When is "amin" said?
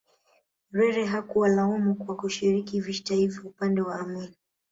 3.99-4.35